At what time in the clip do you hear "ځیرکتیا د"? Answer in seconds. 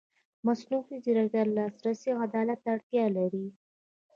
1.03-1.53